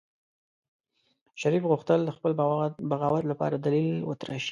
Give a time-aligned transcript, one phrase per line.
[1.41, 2.31] شريف غوښتل د خپل
[2.91, 4.49] بغاوت لپاره دليل وتراشي.